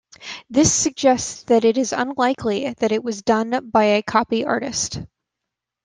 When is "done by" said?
3.21-3.83